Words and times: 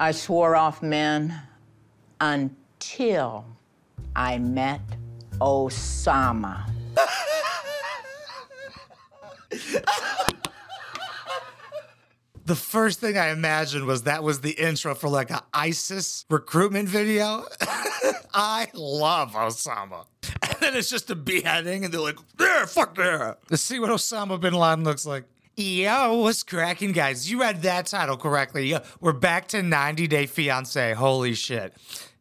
I 0.00 0.12
swore 0.12 0.54
off 0.54 0.80
men 0.80 1.34
until 2.20 3.44
I 4.14 4.38
met 4.38 4.80
Oussama. 5.40 6.70
The 12.44 12.54
first 12.54 13.00
thing 13.00 13.18
I 13.18 13.30
imagined 13.30 13.86
was 13.86 14.04
that 14.04 14.22
was 14.22 14.40
the 14.40 14.52
intro 14.52 14.94
for 14.94 15.08
like 15.08 15.30
an 15.30 15.40
ISIS 15.52 16.24
recruitment 16.30 16.88
video. 16.88 17.44
I 18.32 18.68
love 18.74 19.32
Oussama. 19.32 20.06
And 20.42 20.56
then 20.60 20.76
it's 20.76 20.88
just 20.88 21.10
a 21.10 21.16
beheading, 21.16 21.84
and 21.84 21.92
they're 21.92 22.00
like, 22.00 22.18
yeah, 22.40 22.64
fuck 22.66 22.96
yeah. 22.96 23.34
Let's 23.50 23.64
see 23.64 23.80
what 23.80 23.90
Osama 23.90 24.40
bin 24.40 24.54
Laden 24.54 24.84
looks 24.84 25.04
like. 25.04 25.24
Yo, 25.60 26.18
what's 26.18 26.44
cracking, 26.44 26.92
guys? 26.92 27.28
You 27.28 27.40
read 27.40 27.62
that 27.62 27.86
title 27.86 28.16
correctly. 28.16 28.78
We're 29.00 29.12
back 29.12 29.48
to 29.48 29.60
90 29.60 30.06
Day 30.06 30.26
Fiance. 30.26 30.94
Holy 30.94 31.34
shit. 31.34 31.74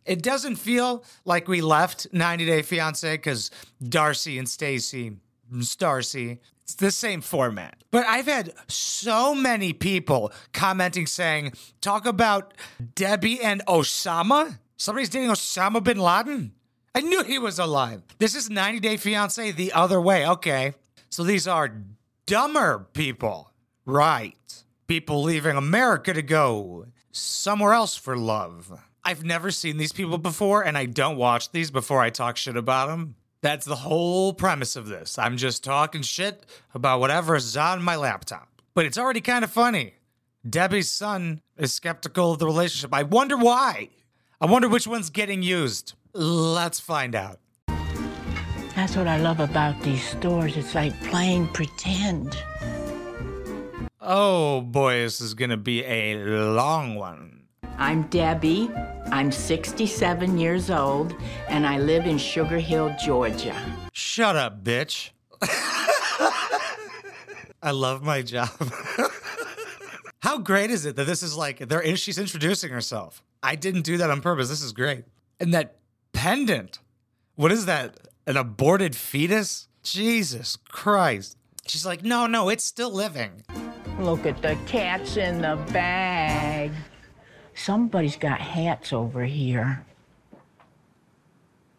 It 0.05 0.23
doesn't 0.23 0.55
feel 0.55 1.03
like 1.23 1.47
we 1.47 1.61
left 1.61 2.07
90 2.11 2.47
Day 2.47 2.63
Fiance 2.63 3.13
because 3.15 3.51
Darcy 3.87 4.39
and 4.39 4.49
Stacy, 4.49 5.17
Starcy, 5.53 6.39
it's 6.63 6.73
the 6.73 6.89
same 6.89 7.21
format. 7.21 7.83
But 7.91 8.07
I've 8.07 8.25
had 8.25 8.53
so 8.67 9.35
many 9.35 9.71
people 9.71 10.31
commenting 10.51 11.05
saying, 11.05 11.53
talk 11.79 12.07
about 12.07 12.55
Debbie 12.95 13.39
and 13.39 13.63
Oussama. 13.67 14.57
Somebody's 14.77 15.09
dating 15.09 15.29
Osama 15.29 15.83
bin 15.83 15.99
Laden. 15.99 16.53
I 16.95 17.01
knew 17.01 17.23
he 17.23 17.37
was 17.37 17.59
alive. 17.59 18.01
This 18.17 18.33
is 18.33 18.49
90 18.49 18.79
Day 18.79 18.97
Fiance 18.97 19.51
the 19.51 19.73
other 19.73 20.01
way. 20.01 20.27
Okay. 20.27 20.73
So 21.11 21.23
these 21.23 21.47
are 21.47 21.71
dumber 22.27 22.87
people. 22.93 23.51
Right. 23.85 24.63
People 24.85 25.23
leaving 25.23 25.57
America 25.57 26.13
to 26.13 26.21
go 26.21 26.85
somewhere 27.11 27.73
else 27.73 27.95
for 27.95 28.15
love. 28.15 28.79
I've 29.03 29.23
never 29.23 29.49
seen 29.49 29.77
these 29.77 29.93
people 29.93 30.17
before, 30.17 30.63
and 30.63 30.77
I 30.77 30.85
don't 30.85 31.15
watch 31.15 31.51
these 31.51 31.71
before 31.71 32.01
I 32.01 32.09
talk 32.09 32.37
shit 32.37 32.57
about 32.57 32.87
them. 32.89 33.15
That's 33.41 33.65
the 33.65 33.77
whole 33.77 34.33
premise 34.33 34.75
of 34.75 34.87
this. 34.87 35.17
I'm 35.17 35.37
just 35.37 35.63
talking 35.63 36.01
shit 36.01 36.45
about 36.73 36.99
whatever 36.99 37.35
is 37.35 37.55
on 37.55 37.81
my 37.81 37.95
laptop. 37.95 38.49
But 38.73 38.85
it's 38.85 38.97
already 38.97 39.21
kind 39.21 39.45
of 39.45 39.51
funny. 39.51 39.93
Debbie's 40.47 40.91
son 40.91 41.41
is 41.57 41.73
skeptical 41.73 42.33
of 42.33 42.39
the 42.39 42.45
relationship. 42.45 42.93
I 42.93 43.03
wonder 43.03 43.37
why. 43.37 43.89
I 44.41 44.47
wonder 44.47 44.67
which 44.67 44.87
one's 44.87 45.09
getting 45.09 45.43
used. 45.43 45.93
Let's 46.13 46.79
find 46.79 47.15
out. 47.15 47.39
That's 48.77 48.95
what 48.95 49.07
I 49.07 49.17
love 49.17 49.39
about 49.39 49.81
these 49.81 50.07
stores. 50.07 50.55
It's 50.55 50.75
like 50.75 50.93
playing 51.05 51.47
pretend. 51.47 52.37
Oh 53.99 54.61
boy, 54.61 54.99
this 54.99 55.19
is 55.19 55.33
gonna 55.33 55.57
be 55.57 55.83
a 55.83 56.23
long 56.23 56.93
one. 56.93 57.47
I'm 57.79 58.03
Debbie. 58.03 58.69
I'm 59.11 59.31
67 59.31 60.37
years 60.37 60.69
old, 60.69 61.15
and 61.47 61.65
I 61.65 61.79
live 61.79 62.05
in 62.05 62.19
Sugar 62.19 62.59
Hill, 62.59 62.95
Georgia. 63.03 63.59
Shut 63.93 64.35
up, 64.35 64.63
bitch. 64.63 65.09
I 67.63 67.71
love 67.71 68.03
my 68.03 68.21
job. 68.21 68.51
How 70.19 70.37
great 70.37 70.69
is 70.69 70.85
it 70.85 70.95
that 70.97 71.07
this 71.07 71.23
is 71.23 71.35
like 71.35 71.67
they're 71.67 71.95
she's 71.95 72.19
introducing 72.19 72.71
herself? 72.71 73.23
I 73.41 73.55
didn't 73.55 73.85
do 73.85 73.97
that 73.97 74.11
on 74.11 74.21
purpose. 74.21 74.49
This 74.49 74.61
is 74.61 74.71
great. 74.71 75.05
And 75.39 75.51
that 75.55 75.77
pendant. 76.13 76.77
What 77.33 77.51
is 77.51 77.65
that? 77.65 78.07
An 78.27 78.35
aborted 78.35 78.93
fetus? 78.93 79.69
Jesus 79.83 80.57
Christ. 80.67 81.37
She's 81.65 81.85
like, 81.85 82.03
no, 82.03 82.27
no, 82.27 82.49
it's 82.49 82.65
still 82.65 82.91
living. 82.91 83.45
Look 83.99 84.25
at 84.25 84.41
the 84.41 84.57
cats 84.67 85.15
in 85.15 85.41
the 85.41 85.55
bag. 85.71 86.73
Somebody's 87.55 88.17
got 88.17 88.41
hats 88.41 88.91
over 88.91 89.23
here. 89.23 89.85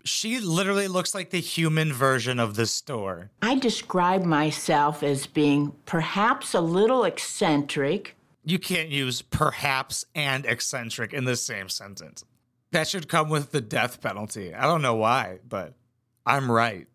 She 0.05 0.41
literally 0.41 0.89
looks 0.89 1.15
like 1.15 1.29
the 1.29 1.41
human 1.41 1.93
version 1.93 2.41
of 2.41 2.57
the 2.57 2.65
store. 2.65 3.31
I 3.43 3.57
describe 3.57 4.25
myself 4.25 5.03
as 5.03 5.27
being 5.27 5.75
perhaps 5.84 6.55
a 6.55 6.62
little 6.62 7.05
eccentric. 7.05 8.17
You 8.43 8.59
can't 8.59 8.89
use 8.89 9.21
perhaps 9.21 10.06
and 10.15 10.47
eccentric 10.47 11.12
in 11.12 11.27
the 11.27 11.37
same 11.37 11.69
sentence. 11.69 12.25
That 12.72 12.89
should 12.89 13.06
come 13.06 13.28
with 13.28 13.53
the 13.53 13.61
death 13.61 14.01
penalty. 14.01 14.55
I 14.55 14.62
don't 14.62 14.81
know 14.81 14.95
why, 14.95 15.41
but 15.47 15.75
I'm 16.28 16.53
right. 16.53 16.87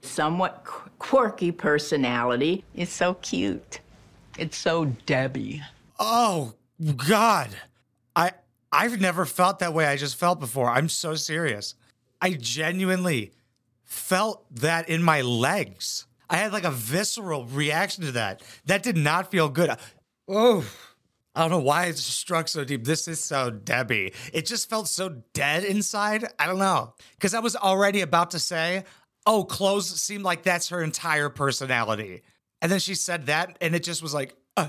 Somewhat 0.00 0.64
qu- 0.64 0.90
quirky 0.98 1.52
personality. 1.52 2.64
It's 2.74 2.92
so 2.92 3.14
cute. 3.14 3.78
It's 4.36 4.58
so 4.58 4.86
Debbie. 5.06 5.62
Oh, 6.00 6.54
God. 6.96 7.50
I 8.16 8.32
I've 8.72 9.00
never 9.00 9.24
felt 9.24 9.60
that 9.60 9.72
way 9.72 9.86
I 9.86 9.96
just 9.96 10.16
felt 10.16 10.40
before. 10.40 10.68
I'm 10.68 10.88
so 10.88 11.14
serious. 11.14 11.76
I 12.20 12.32
genuinely 12.32 13.32
felt 13.84 14.44
that 14.56 14.88
in 14.88 15.02
my 15.02 15.20
legs. 15.20 16.06
I 16.28 16.36
had 16.36 16.52
like 16.52 16.64
a 16.64 16.70
visceral 16.70 17.44
reaction 17.44 18.04
to 18.04 18.12
that. 18.12 18.42
That 18.66 18.82
did 18.82 18.96
not 18.96 19.30
feel 19.30 19.48
good. 19.48 19.76
Oh, 20.26 20.64
I 21.34 21.40
don't 21.40 21.50
know 21.50 21.60
why 21.60 21.86
it 21.86 21.96
struck 21.96 22.48
so 22.48 22.62
deep. 22.64 22.84
This 22.84 23.08
is 23.08 23.18
so 23.18 23.50
Debbie. 23.50 24.12
It 24.32 24.44
just 24.44 24.68
felt 24.68 24.88
so 24.88 25.22
dead 25.32 25.64
inside. 25.64 26.26
I 26.38 26.46
don't 26.46 26.58
know. 26.58 26.94
Because 27.14 27.32
I 27.32 27.40
was 27.40 27.56
already 27.56 28.02
about 28.02 28.32
to 28.32 28.38
say, 28.38 28.84
oh, 29.26 29.44
clothes 29.44 29.88
seem 30.00 30.22
like 30.22 30.42
that's 30.42 30.68
her 30.68 30.82
entire 30.82 31.30
personality. 31.30 32.22
And 32.60 32.70
then 32.70 32.80
she 32.80 32.94
said 32.94 33.26
that, 33.26 33.56
and 33.60 33.74
it 33.74 33.82
just 33.82 34.02
was 34.02 34.12
like, 34.12 34.36
uh, 34.56 34.68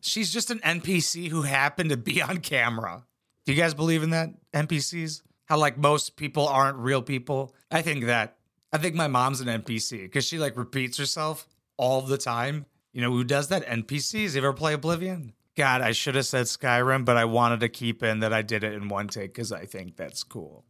she's 0.00 0.32
just 0.32 0.50
an 0.50 0.60
NPC 0.60 1.28
who 1.28 1.42
happened 1.42 1.90
to 1.90 1.96
be 1.96 2.22
on 2.22 2.38
camera. 2.38 3.04
Do 3.44 3.52
you 3.52 3.60
guys 3.60 3.74
believe 3.74 4.02
in 4.02 4.10
that? 4.10 4.30
NPCs? 4.52 5.22
How 5.46 5.58
like 5.58 5.78
most 5.78 6.16
people 6.16 6.46
aren't 6.46 6.78
real 6.78 7.02
people? 7.02 7.54
I 7.70 7.82
think 7.82 8.06
that. 8.06 8.36
I 8.72 8.78
think 8.78 8.94
my 8.94 9.06
mom's 9.06 9.40
an 9.40 9.62
NPC 9.62 10.02
because 10.02 10.24
she 10.24 10.38
like 10.38 10.56
repeats 10.56 10.98
herself 10.98 11.46
all 11.76 12.02
the 12.02 12.18
time. 12.18 12.66
You 12.92 13.00
know 13.02 13.12
who 13.12 13.24
does 13.24 13.48
that? 13.48 13.64
NPCs. 13.66 14.34
You 14.34 14.38
ever 14.38 14.52
play 14.52 14.72
Oblivion? 14.72 15.32
God, 15.56 15.80
I 15.80 15.92
should 15.92 16.14
have 16.16 16.26
said 16.26 16.46
Skyrim, 16.46 17.04
but 17.06 17.16
I 17.16 17.24
wanted 17.24 17.60
to 17.60 17.68
keep 17.70 18.02
in 18.02 18.20
that 18.20 18.32
I 18.32 18.42
did 18.42 18.62
it 18.62 18.74
in 18.74 18.88
one 18.88 19.08
take 19.08 19.32
because 19.32 19.52
I 19.52 19.64
think 19.64 19.96
that's 19.96 20.22
cool. 20.22 20.64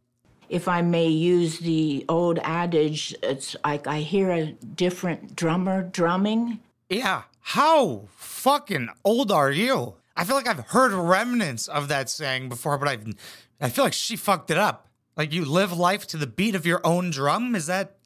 If 0.49 0.69
I 0.69 0.81
may 0.81 1.07
use 1.07 1.59
the 1.59 2.05
old 2.07 2.39
adage, 2.39 3.13
it's 3.21 3.55
like 3.65 3.85
I 3.85 3.99
hear 3.99 4.31
a 4.31 4.45
different 4.53 5.35
drummer 5.35 5.83
drumming. 5.83 6.61
Yeah. 6.89 7.23
How 7.41 8.07
fucking 8.15 8.87
old 9.03 9.29
are 9.29 9.51
you? 9.51 9.95
I 10.15 10.23
feel 10.23 10.37
like 10.37 10.47
I've 10.47 10.67
heard 10.67 10.93
remnants 10.93 11.67
of 11.67 11.89
that 11.89 12.09
saying 12.09 12.47
before, 12.47 12.77
but 12.77 12.87
I've 12.87 13.13
I 13.59 13.69
feel 13.69 13.83
like 13.83 13.93
she 13.93 14.15
fucked 14.15 14.51
it 14.51 14.57
up. 14.57 14.87
Like 15.17 15.33
you 15.33 15.43
live 15.43 15.77
life 15.77 16.07
to 16.07 16.17
the 16.17 16.27
beat 16.27 16.55
of 16.55 16.65
your 16.65 16.79
own 16.85 17.09
drum? 17.09 17.55
Is 17.55 17.65
that 17.67 17.97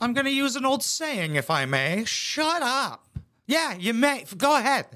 I'm 0.00 0.14
gonna 0.14 0.30
use 0.30 0.56
an 0.56 0.66
old 0.66 0.82
saying 0.82 1.36
if 1.36 1.48
I 1.48 1.64
may. 1.64 2.04
Shut 2.04 2.60
up. 2.62 3.06
Yeah, 3.46 3.74
you 3.74 3.94
may. 3.94 4.24
Go 4.36 4.56
ahead. 4.56 4.86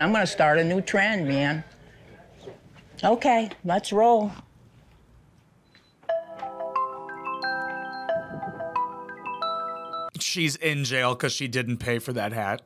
I'm 0.00 0.12
gonna 0.12 0.26
start 0.26 0.58
a 0.58 0.64
new 0.64 0.80
trend, 0.80 1.28
man. 1.28 1.62
Okay, 3.04 3.50
let's 3.66 3.92
roll. 3.92 4.32
She's 10.18 10.56
in 10.56 10.84
jail 10.84 11.14
because 11.14 11.34
she 11.34 11.48
didn't 11.48 11.78
pay 11.78 11.98
for 11.98 12.14
that 12.14 12.32
hat. 12.32 12.62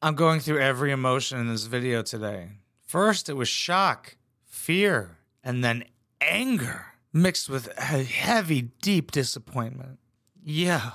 I'm 0.00 0.14
going 0.14 0.40
through 0.40 0.60
every 0.60 0.92
emotion 0.92 1.40
in 1.40 1.48
this 1.48 1.64
video 1.64 2.00
today. 2.00 2.52
First, 2.96 3.28
it 3.28 3.34
was 3.34 3.50
shock, 3.50 4.16
fear, 4.46 5.18
and 5.44 5.62
then 5.62 5.84
anger 6.18 6.94
mixed 7.12 7.46
with 7.46 7.68
a 7.76 8.02
heavy, 8.02 8.70
deep 8.80 9.10
disappointment. 9.10 9.98
Yeah. 10.42 10.92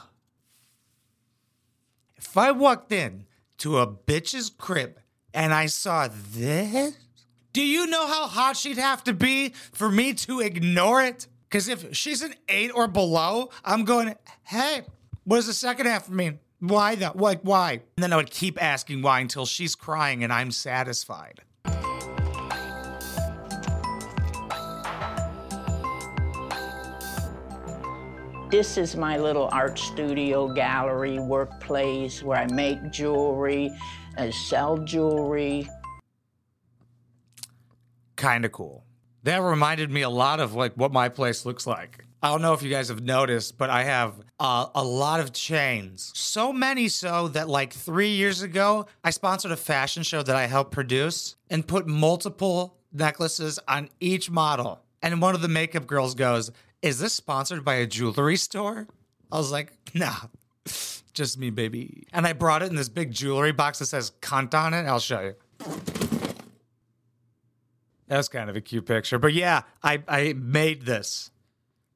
If 2.15 2.35
I 2.35 2.53
walked 2.53 2.91
in 2.91 3.27
to 3.59 3.77
a 3.77 3.85
bitch's 3.85 4.49
crib 4.49 4.97
and 5.31 5.53
I 5.53 5.67
saw 5.67 6.07
this, 6.11 6.95
do 7.53 7.61
you 7.61 7.85
know 7.85 8.07
how 8.07 8.25
hot 8.25 8.57
she'd 8.57 8.79
have 8.79 9.03
to 9.03 9.13
be 9.13 9.49
for 9.71 9.91
me 9.91 10.15
to 10.15 10.39
ignore 10.39 11.03
it? 11.03 11.27
Because 11.47 11.67
if 11.67 11.95
she's 11.95 12.23
an 12.23 12.33
eight 12.49 12.71
or 12.73 12.87
below, 12.87 13.51
I'm 13.63 13.85
going, 13.85 14.15
hey, 14.45 14.81
what 15.23 15.35
does 15.35 15.45
the 15.45 15.53
second 15.53 15.85
half 15.85 16.09
mean? 16.09 16.39
Why 16.61 16.95
that? 16.95 17.17
Like, 17.17 17.41
why? 17.43 17.73
And 17.95 18.03
then 18.03 18.11
I 18.11 18.15
would 18.15 18.31
keep 18.31 18.59
asking 18.59 19.03
why 19.03 19.19
until 19.19 19.45
she's 19.45 19.75
crying 19.75 20.23
and 20.23 20.33
I'm 20.33 20.49
satisfied. 20.49 21.41
This 28.51 28.77
is 28.77 28.97
my 28.97 29.17
little 29.17 29.47
art 29.53 29.79
studio 29.79 30.49
gallery 30.49 31.19
workplace 31.19 32.21
where 32.21 32.37
I 32.37 32.47
make 32.47 32.91
jewelry, 32.91 33.71
and 34.17 34.33
sell 34.33 34.77
jewelry. 34.77 35.69
Kind 38.17 38.43
of 38.43 38.51
cool. 38.51 38.83
That 39.23 39.41
reminded 39.41 39.89
me 39.89 40.01
a 40.01 40.09
lot 40.09 40.41
of 40.41 40.53
like 40.53 40.73
what 40.73 40.91
my 40.91 41.07
place 41.07 41.45
looks 41.45 41.65
like. 41.65 42.03
I 42.21 42.27
don't 42.27 42.41
know 42.41 42.51
if 42.51 42.61
you 42.61 42.69
guys 42.69 42.89
have 42.89 43.01
noticed, 43.01 43.57
but 43.57 43.69
I 43.69 43.83
have 43.83 44.15
uh, 44.37 44.65
a 44.75 44.83
lot 44.83 45.21
of 45.21 45.31
chains. 45.31 46.11
So 46.13 46.51
many 46.51 46.89
so 46.89 47.29
that 47.29 47.47
like 47.47 47.71
three 47.71 48.09
years 48.09 48.41
ago, 48.41 48.85
I 49.01 49.11
sponsored 49.11 49.51
a 49.51 49.57
fashion 49.57 50.03
show 50.03 50.23
that 50.23 50.35
I 50.35 50.47
helped 50.47 50.71
produce 50.71 51.37
and 51.49 51.65
put 51.65 51.87
multiple 51.87 52.75
necklaces 52.91 53.59
on 53.65 53.87
each 54.01 54.29
model. 54.29 54.81
And 55.01 55.21
one 55.21 55.35
of 55.35 55.41
the 55.41 55.47
makeup 55.47 55.87
girls 55.87 56.13
goes, 56.13 56.51
Is 56.81 56.99
this 56.99 57.13
sponsored 57.13 57.63
by 57.63 57.75
a 57.75 57.85
jewelry 57.87 58.37
store? 58.37 58.87
I 59.31 59.37
was 59.37 59.51
like, 59.51 59.73
Nah, 59.93 60.15
just 61.13 61.37
me, 61.37 61.49
baby. 61.49 62.07
And 62.11 62.25
I 62.25 62.33
brought 62.33 62.63
it 62.63 62.69
in 62.69 62.75
this 62.75 62.89
big 62.89 63.11
jewelry 63.11 63.51
box 63.51 63.79
that 63.79 63.87
says 63.87 64.11
cunt 64.21 64.53
on 64.53 64.73
it. 64.73 64.85
I'll 64.87 64.99
show 64.99 65.21
you. 65.21 65.35
That's 68.07 68.27
kind 68.27 68.49
of 68.49 68.55
a 68.55 68.61
cute 68.61 68.85
picture. 68.85 69.19
But 69.19 69.33
yeah, 69.33 69.61
I, 69.83 70.03
I 70.07 70.33
made 70.33 70.85
this. 70.85 71.31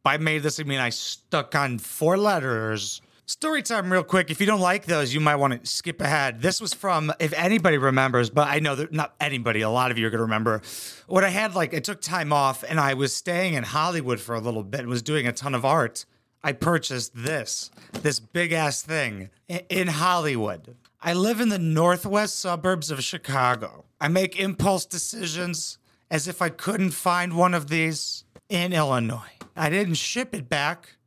By 0.04 0.18
made 0.18 0.44
this, 0.44 0.60
I 0.60 0.64
mean 0.64 0.80
I 0.80 0.90
stuck 0.90 1.56
on 1.56 1.80
four 1.80 2.16
letters. 2.16 3.02
Story 3.28 3.64
time, 3.64 3.92
real 3.92 4.04
quick. 4.04 4.30
If 4.30 4.40
you 4.40 4.46
don't 4.46 4.60
like 4.60 4.86
those, 4.86 5.12
you 5.12 5.20
might 5.20 5.38
want 5.38 5.60
to 5.60 5.68
skip 5.68 6.00
ahead. 6.00 6.44
This 6.44 6.62
was 6.62 6.76
from, 6.76 7.12
if 7.20 7.34
anybody 7.34 7.80
remembers, 7.80 8.30
but 8.30 8.48
I 8.48 8.60
know 8.60 8.76
that 8.76 8.94
not 8.94 9.16
anybody, 9.20 9.62
a 9.62 9.70
lot 9.70 9.90
of 9.90 9.98
you 9.98 10.06
are 10.06 10.12
going 10.12 10.20
to 10.20 10.26
remember. 10.26 10.62
What 11.08 11.24
I 11.24 11.30
had, 11.30 11.56
like, 11.56 11.74
I 11.74 11.80
took 11.80 12.02
time 12.02 12.32
off 12.32 12.64
and 12.64 12.80
I 12.80 12.94
was 12.94 13.16
staying 13.16 13.56
in 13.56 13.64
Hollywood 13.64 14.20
for 14.20 14.36
a 14.36 14.40
little 14.40 14.62
bit 14.62 14.82
and 14.82 14.90
was 14.90 15.02
doing 15.02 15.26
a 15.26 15.32
ton 15.32 15.56
of 15.56 15.66
art. 15.66 16.06
I 16.44 16.52
purchased 16.52 17.14
this, 17.16 17.72
this 17.94 18.20
big 18.20 18.52
ass 18.52 18.84
thing 18.84 19.32
in 19.48 19.88
Hollywood. 19.88 20.76
I 21.02 21.14
live 21.14 21.42
in 21.42 21.50
the 21.50 21.58
northwest 21.58 22.38
suburbs 22.38 22.92
of 22.92 23.04
Chicago. 23.04 23.86
I 24.00 24.08
make 24.08 24.40
impulse 24.40 24.86
decisions 24.86 25.80
as 26.12 26.28
if 26.28 26.44
I 26.44 26.50
couldn't 26.50 26.92
find 26.92 27.36
one 27.36 27.56
of 27.56 27.70
these 27.70 28.24
in 28.50 28.72
Illinois. 28.72 29.34
I 29.56 29.72
didn't 29.72 29.96
ship 29.96 30.36
it 30.36 30.48
back, 30.48 30.98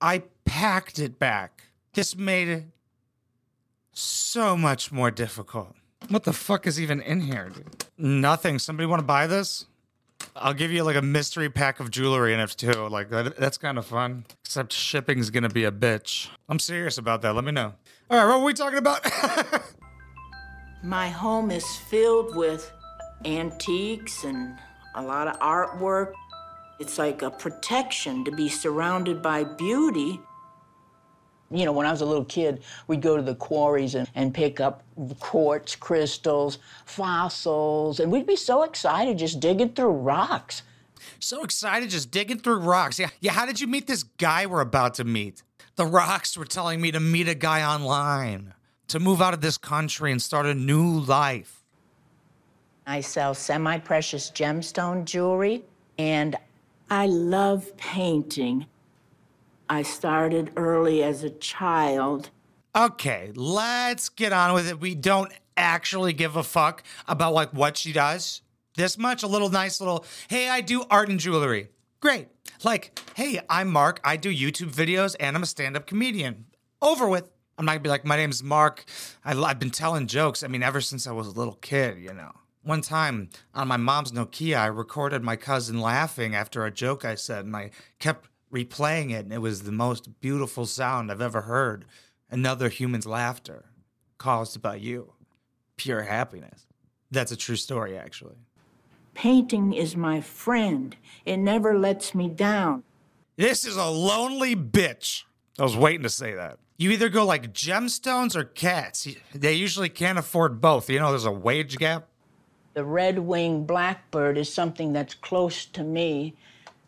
I 0.00 0.24
packed 0.44 0.98
it 0.98 1.20
back. 1.20 1.66
This 1.98 2.16
made 2.16 2.46
it 2.46 2.62
so 3.92 4.56
much 4.56 4.92
more 4.92 5.10
difficult. 5.10 5.74
What 6.08 6.22
the 6.22 6.32
fuck 6.32 6.64
is 6.64 6.80
even 6.80 7.00
in 7.00 7.22
here, 7.22 7.48
dude? 7.48 7.86
Nothing. 7.98 8.60
Somebody 8.60 8.86
want 8.86 9.00
to 9.00 9.04
buy 9.04 9.26
this? 9.26 9.66
I'll 10.36 10.54
give 10.54 10.70
you 10.70 10.84
like 10.84 10.94
a 10.94 11.02
mystery 11.02 11.50
pack 11.50 11.80
of 11.80 11.90
jewelry 11.90 12.32
in 12.34 12.38
it 12.38 12.50
too. 12.50 12.86
Like 12.86 13.10
that, 13.10 13.36
that's 13.36 13.58
kind 13.58 13.78
of 13.78 13.84
fun. 13.84 14.26
Except 14.44 14.72
shipping's 14.72 15.30
gonna 15.30 15.48
be 15.48 15.64
a 15.64 15.72
bitch. 15.72 16.28
I'm 16.48 16.60
serious 16.60 16.98
about 16.98 17.20
that. 17.22 17.34
Let 17.34 17.42
me 17.42 17.50
know. 17.50 17.74
All 18.08 18.16
right, 18.16 18.28
what 18.28 18.38
were 18.38 18.46
we 18.46 18.54
talking 18.54 18.78
about? 18.78 19.04
My 20.84 21.08
home 21.08 21.50
is 21.50 21.66
filled 21.90 22.36
with 22.36 22.72
antiques 23.24 24.22
and 24.22 24.56
a 24.94 25.02
lot 25.02 25.26
of 25.26 25.36
artwork. 25.40 26.12
It's 26.78 26.96
like 26.96 27.22
a 27.22 27.30
protection 27.32 28.24
to 28.24 28.30
be 28.30 28.48
surrounded 28.48 29.20
by 29.20 29.42
beauty. 29.42 30.20
You 31.50 31.64
know, 31.64 31.72
when 31.72 31.86
I 31.86 31.90
was 31.90 32.02
a 32.02 32.06
little 32.06 32.24
kid, 32.24 32.62
we'd 32.86 33.00
go 33.00 33.16
to 33.16 33.22
the 33.22 33.34
quarries 33.34 33.94
and, 33.94 34.08
and 34.14 34.34
pick 34.34 34.60
up 34.60 34.82
quartz 35.18 35.76
crystals, 35.76 36.58
fossils, 36.84 38.00
and 38.00 38.12
we'd 38.12 38.26
be 38.26 38.36
so 38.36 38.64
excited 38.64 39.18
just 39.18 39.40
digging 39.40 39.70
through 39.70 39.90
rocks. 39.90 40.62
So 41.20 41.42
excited 41.42 41.90
just 41.90 42.10
digging 42.10 42.38
through 42.38 42.58
rocks. 42.58 42.98
Yeah, 42.98 43.08
yeah, 43.20 43.32
how 43.32 43.46
did 43.46 43.60
you 43.60 43.66
meet 43.66 43.86
this 43.86 44.02
guy 44.02 44.46
we're 44.46 44.60
about 44.60 44.94
to 44.94 45.04
meet? 45.04 45.42
The 45.76 45.86
rocks 45.86 46.36
were 46.36 46.44
telling 46.44 46.80
me 46.80 46.90
to 46.90 47.00
meet 47.00 47.28
a 47.28 47.34
guy 47.34 47.62
online, 47.62 48.54
to 48.88 48.98
move 48.98 49.22
out 49.22 49.32
of 49.32 49.40
this 49.40 49.56
country 49.56 50.12
and 50.12 50.20
start 50.20 50.44
a 50.44 50.54
new 50.54 51.00
life. 51.00 51.64
I 52.86 53.00
sell 53.00 53.34
semi 53.34 53.78
precious 53.78 54.30
gemstone 54.30 55.04
jewelry, 55.04 55.62
and 55.98 56.36
I 56.90 57.06
love 57.06 57.76
painting. 57.76 58.66
I 59.70 59.82
started 59.82 60.52
early 60.56 61.02
as 61.02 61.22
a 61.22 61.30
child. 61.30 62.30
Okay, 62.74 63.32
let's 63.34 64.08
get 64.08 64.32
on 64.32 64.54
with 64.54 64.68
it. 64.68 64.80
We 64.80 64.94
don't 64.94 65.32
actually 65.56 66.12
give 66.12 66.36
a 66.36 66.42
fuck 66.42 66.82
about 67.06 67.34
like 67.34 67.50
what 67.52 67.76
she 67.76 67.92
does. 67.92 68.42
This 68.76 68.96
much, 68.96 69.22
a 69.22 69.26
little 69.26 69.50
nice 69.50 69.80
little, 69.80 70.04
hey, 70.28 70.48
I 70.48 70.60
do 70.60 70.84
art 70.90 71.08
and 71.08 71.18
jewelry. 71.20 71.68
Great. 72.00 72.28
Like, 72.62 72.98
hey, 73.14 73.40
I'm 73.50 73.68
Mark. 73.68 74.00
I 74.04 74.16
do 74.16 74.32
YouTube 74.32 74.72
videos 74.72 75.16
and 75.18 75.36
I'm 75.36 75.42
a 75.42 75.46
stand 75.46 75.76
up 75.76 75.86
comedian. 75.86 76.46
Over 76.80 77.08
with. 77.08 77.28
I'm 77.58 77.64
not 77.64 77.72
gonna 77.72 77.80
be 77.80 77.88
like, 77.88 78.04
my 78.04 78.16
name's 78.16 78.42
Mark. 78.42 78.84
I, 79.24 79.34
have 79.34 79.58
been 79.58 79.70
telling 79.70 80.06
jokes. 80.06 80.44
I 80.44 80.46
mean, 80.46 80.62
ever 80.62 80.80
since 80.80 81.08
I 81.08 81.12
was 81.12 81.26
a 81.26 81.32
little 81.32 81.58
kid, 81.60 81.98
you 81.98 82.14
know. 82.14 82.30
One 82.62 82.82
time 82.82 83.30
on 83.54 83.66
my 83.66 83.76
mom's 83.76 84.12
Nokia, 84.12 84.58
I 84.58 84.66
recorded 84.66 85.24
my 85.24 85.36
cousin 85.36 85.80
laughing 85.80 86.34
after 86.34 86.64
a 86.64 86.70
joke 86.70 87.04
I 87.04 87.16
said, 87.16 87.44
and 87.46 87.56
I 87.56 87.70
kept 87.98 88.28
replaying 88.52 89.10
it, 89.10 89.24
and 89.24 89.32
it 89.32 89.40
was 89.40 89.62
the 89.62 89.72
most 89.72 90.20
beautiful 90.20 90.66
sound 90.66 91.10
I've 91.10 91.20
ever 91.20 91.42
heard. 91.42 91.84
Another 92.30 92.68
human's 92.68 93.06
laughter 93.06 93.66
caused 94.18 94.60
by 94.60 94.76
you. 94.76 95.12
Pure 95.76 96.02
happiness. 96.02 96.66
That's 97.10 97.32
a 97.32 97.36
true 97.36 97.56
story, 97.56 97.96
actually. 97.96 98.36
Painting 99.14 99.72
is 99.72 99.96
my 99.96 100.20
friend. 100.20 100.94
It 101.24 101.38
never 101.38 101.78
lets 101.78 102.14
me 102.14 102.28
down. 102.28 102.84
This 103.36 103.64
is 103.64 103.76
a 103.76 103.86
lonely 103.86 104.54
bitch. 104.56 105.24
I 105.58 105.62
was 105.62 105.76
waiting 105.76 106.02
to 106.02 106.10
say 106.10 106.34
that. 106.34 106.58
You 106.76 106.90
either 106.90 107.08
go 107.08 107.24
like 107.24 107.52
gemstones 107.52 108.36
or 108.36 108.44
cats. 108.44 109.08
They 109.34 109.54
usually 109.54 109.88
can't 109.88 110.18
afford 110.18 110.60
both. 110.60 110.88
You 110.88 111.00
know, 111.00 111.10
there's 111.10 111.24
a 111.24 111.32
wage 111.32 111.78
gap. 111.78 112.08
The 112.74 112.84
red-winged 112.84 113.66
blackbird 113.66 114.38
is 114.38 114.52
something 114.52 114.92
that's 114.92 115.14
close 115.14 115.66
to 115.66 115.82
me. 115.82 116.34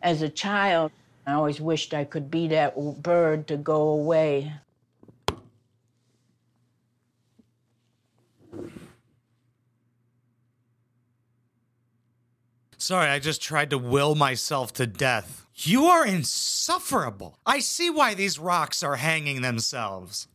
As 0.01 0.21
a 0.21 0.29
child, 0.29 0.91
I 1.25 1.33
always 1.33 1.61
wished 1.61 1.93
I 1.93 2.03
could 2.03 2.31
be 2.31 2.47
that 2.49 2.75
bird 3.01 3.47
to 3.47 3.57
go 3.57 3.89
away. 3.89 4.53
Sorry, 12.77 13.07
I 13.07 13.19
just 13.19 13.43
tried 13.43 13.69
to 13.69 13.77
will 13.77 14.15
myself 14.15 14.73
to 14.73 14.87
death. 14.87 15.45
You 15.53 15.85
are 15.85 16.05
insufferable. 16.05 17.37
I 17.45 17.59
see 17.59 17.91
why 17.91 18.15
these 18.15 18.39
rocks 18.39 18.81
are 18.81 18.95
hanging 18.95 19.43
themselves. 19.43 20.27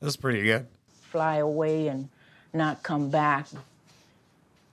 That's 0.00 0.16
pretty 0.16 0.42
good. 0.42 0.66
Fly 1.10 1.36
away 1.36 1.88
and 1.88 2.10
not 2.52 2.82
come 2.82 3.08
back. 3.08 3.46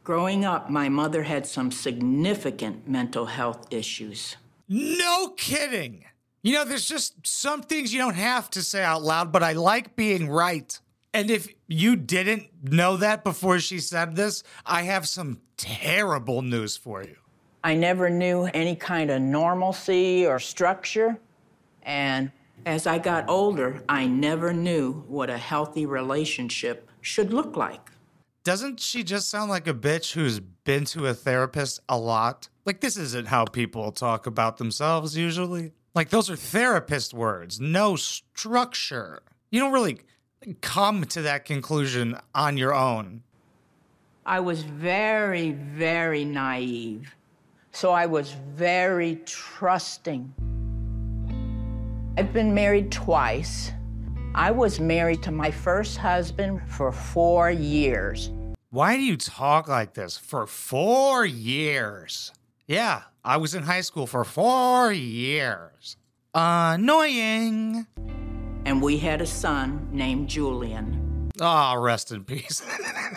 Growing 0.03 0.43
up, 0.43 0.69
my 0.69 0.89
mother 0.89 1.23
had 1.23 1.47
some 1.47 1.71
significant 1.71 2.87
mental 2.87 3.27
health 3.27 3.71
issues. 3.71 4.35
No 4.67 5.29
kidding. 5.29 6.05
You 6.41 6.53
know, 6.53 6.65
there's 6.65 6.87
just 6.87 7.25
some 7.25 7.61
things 7.61 7.93
you 7.93 7.99
don't 7.99 8.15
have 8.15 8.49
to 8.51 8.61
say 8.61 8.83
out 8.83 9.01
loud, 9.01 9.31
but 9.31 9.43
I 9.43 9.53
like 9.53 9.95
being 9.95 10.29
right. 10.29 10.79
And 11.13 11.31
if 11.31 11.47
you 11.67 11.95
didn't 11.95 12.47
know 12.63 12.97
that 12.97 13.23
before 13.23 13.59
she 13.59 13.79
said 13.79 14.15
this, 14.15 14.43
I 14.65 14.83
have 14.83 15.07
some 15.07 15.41
terrible 15.57 16.41
news 16.41 16.77
for 16.77 17.03
you. 17.03 17.15
I 17.63 17.73
never 17.73 18.09
knew 18.09 18.43
any 18.53 18.75
kind 18.75 19.09
of 19.09 19.21
normalcy 19.21 20.27
or 20.27 20.39
structure. 20.39 21.17
And 21.83 22.31
as 22.65 22.85
I 22.85 22.99
got 22.99 23.27
older, 23.29 23.83
I 23.89 24.05
never 24.05 24.53
knew 24.53 25.03
what 25.07 25.29
a 25.29 25.37
healthy 25.37 25.85
relationship 25.85 26.89
should 27.01 27.33
look 27.33 27.55
like 27.55 27.91
doesn't 28.45 28.79
she 28.79 29.03
just 29.03 29.27
sound 29.27 29.49
like 29.49 29.67
a 29.67 29.73
bitch 29.73 30.13
who's 30.13 30.39
been 30.39 30.85
to 30.85 31.07
a 31.07 31.13
therapist 31.15 31.81
a 31.89 31.97
lot? 31.97 32.47
Like, 32.65 32.81
this 32.81 32.97
isn't 32.97 33.27
how 33.27 33.45
people 33.45 33.91
talk 33.91 34.25
about 34.25 34.57
themselves 34.57 35.15
usually. 35.15 35.73
Like, 35.93 36.09
those 36.09 36.31
are 36.31 36.35
therapist 36.35 37.13
words, 37.13 37.59
no 37.61 37.95
structure. 37.95 39.21
You 39.51 39.59
don't 39.59 39.71
really 39.71 39.99
come 40.61 41.05
to 41.05 41.21
that 41.21 41.45
conclusion 41.45 42.17
on 42.33 42.57
your 42.57 42.73
own. 42.73 43.21
I 44.25 44.39
was 44.39 44.63
very, 44.63 45.51
very 45.51 46.25
naive. 46.25 47.13
So 47.71 47.91
I 47.91 48.07
was 48.07 48.31
very 48.55 49.21
trusting. 49.25 50.33
I've 52.17 52.33
been 52.33 52.53
married 52.53 52.91
twice. 52.91 53.71
I 54.33 54.49
was 54.49 54.79
married 54.79 55.21
to 55.23 55.31
my 55.31 55.51
first 55.51 55.97
husband 55.97 56.61
for 56.67 56.91
four 56.91 57.51
years. 57.51 58.31
Why 58.71 58.97
do 58.97 59.03
you 59.03 59.17
talk 59.17 59.67
like 59.67 59.93
this? 59.93 60.17
For 60.17 60.47
four 60.47 61.25
years. 61.25 62.31
Yeah, 62.67 63.03
I 63.23 63.37
was 63.37 63.53
in 63.53 63.61
high 63.61 63.81
school 63.81 64.07
for 64.07 64.23
four 64.23 64.91
years. 64.91 65.97
Annoying. 66.33 67.85
And 68.65 68.81
we 68.81 68.97
had 68.97 69.21
a 69.21 69.25
son 69.27 69.87
named 69.91 70.27
Julian. 70.27 71.29
Ah, 71.39 71.73
oh, 71.75 71.79
rest 71.79 72.11
in 72.11 72.23
peace. 72.23 72.65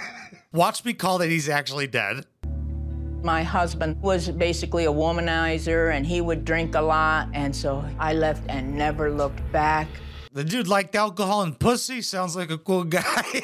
Watch 0.53 0.85
me 0.85 0.93
call 0.93 1.17
that 1.19 1.31
he's 1.31 1.49
actually 1.49 1.87
dead. 1.87 2.27
My 3.23 3.43
husband 3.43 3.97
was 4.03 4.29
basically 4.29 4.85
a 4.85 4.93
womanizer 4.93 5.95
and 5.95 6.07
he 6.07 6.21
would 6.21 6.45
drink 6.45 6.75
a 6.75 6.83
lot, 6.83 7.29
and 7.33 7.57
so 7.57 7.83
I 7.99 8.13
left 8.13 8.43
and 8.51 8.77
never 8.77 9.11
looked 9.11 9.41
back. 9.51 9.89
The 10.33 10.45
dude 10.45 10.69
liked 10.69 10.95
alcohol 10.95 11.41
and 11.41 11.59
pussy. 11.59 12.03
Sounds 12.03 12.37
like 12.37 12.51
a 12.51 12.59
cool 12.59 12.85
guy. 12.85 13.03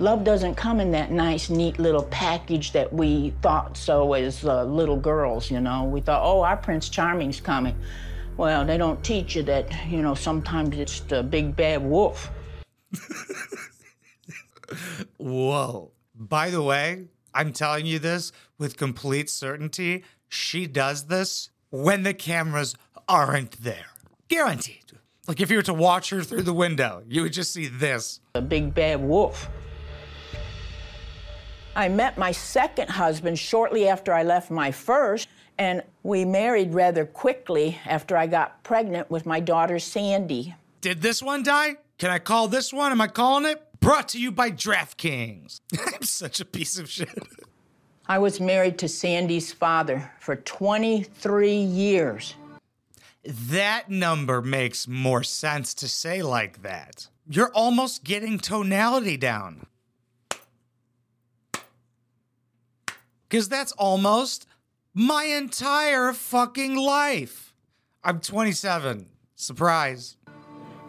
Love 0.00 0.22
doesn't 0.22 0.54
come 0.54 0.78
in 0.78 0.92
that 0.92 1.10
nice, 1.10 1.50
neat 1.50 1.78
little 1.80 2.04
package 2.04 2.70
that 2.70 2.92
we 2.92 3.30
thought 3.42 3.76
so 3.76 4.12
as 4.12 4.44
uh, 4.44 4.62
little 4.62 4.96
girls, 4.96 5.50
you 5.50 5.60
know. 5.60 5.84
We 5.84 6.00
thought, 6.00 6.22
oh, 6.22 6.42
our 6.42 6.56
Prince 6.56 6.88
Charming's 6.88 7.40
coming. 7.40 7.76
Well, 8.36 8.64
they 8.64 8.78
don't 8.78 9.02
teach 9.02 9.34
you 9.34 9.42
that, 9.44 9.66
you 9.88 10.00
know, 10.00 10.14
sometimes 10.14 10.78
it's 10.78 11.00
the 11.00 11.24
big 11.24 11.56
bad 11.56 11.82
wolf. 11.82 12.30
Whoa. 15.16 15.90
By 16.14 16.50
the 16.50 16.62
way, 16.62 17.06
I'm 17.34 17.52
telling 17.52 17.86
you 17.86 17.98
this 17.98 18.30
with 18.56 18.76
complete 18.76 19.28
certainty. 19.28 20.04
She 20.28 20.68
does 20.68 21.06
this 21.06 21.50
when 21.70 22.04
the 22.04 22.14
cameras 22.14 22.76
aren't 23.08 23.62
there. 23.62 23.86
Guaranteed. 24.28 24.92
Like 25.26 25.40
if 25.40 25.50
you 25.50 25.56
were 25.56 25.62
to 25.64 25.74
watch 25.74 26.10
her 26.10 26.22
through 26.22 26.42
the 26.42 26.54
window, 26.54 27.02
you 27.08 27.22
would 27.22 27.32
just 27.32 27.52
see 27.52 27.66
this. 27.66 28.20
A 28.36 28.40
big 28.40 28.74
bad 28.74 29.02
wolf. 29.02 29.48
I 31.78 31.88
met 31.88 32.18
my 32.18 32.32
second 32.32 32.90
husband 32.90 33.38
shortly 33.38 33.86
after 33.86 34.12
I 34.12 34.24
left 34.24 34.50
my 34.50 34.72
first, 34.72 35.28
and 35.58 35.84
we 36.02 36.24
married 36.24 36.74
rather 36.74 37.06
quickly 37.06 37.78
after 37.86 38.16
I 38.16 38.26
got 38.26 38.64
pregnant 38.64 39.08
with 39.12 39.26
my 39.26 39.38
daughter 39.38 39.78
Sandy. 39.78 40.56
Did 40.80 41.02
this 41.02 41.22
one 41.22 41.44
die? 41.44 41.76
Can 41.98 42.10
I 42.10 42.18
call 42.18 42.48
this 42.48 42.72
one? 42.72 42.90
Am 42.90 43.00
I 43.00 43.06
calling 43.06 43.44
it? 43.44 43.62
Brought 43.78 44.08
to 44.08 44.20
you 44.20 44.32
by 44.32 44.50
DraftKings. 44.50 45.60
I'm 45.94 46.02
such 46.02 46.40
a 46.40 46.44
piece 46.44 46.80
of 46.80 46.90
shit. 46.90 47.16
I 48.08 48.18
was 48.18 48.40
married 48.40 48.76
to 48.78 48.88
Sandy's 48.88 49.52
father 49.52 50.10
for 50.18 50.34
23 50.34 51.54
years. 51.54 52.34
That 53.22 53.88
number 53.88 54.42
makes 54.42 54.88
more 54.88 55.22
sense 55.22 55.74
to 55.74 55.86
say 55.86 56.22
like 56.22 56.62
that. 56.62 57.06
You're 57.30 57.52
almost 57.54 58.02
getting 58.02 58.40
tonality 58.40 59.16
down. 59.16 59.68
Because 63.28 63.48
that's 63.48 63.72
almost 63.72 64.46
my 64.94 65.24
entire 65.24 66.12
fucking 66.12 66.76
life. 66.76 67.52
I'm 68.02 68.20
27. 68.20 69.06
Surprise. 69.36 70.16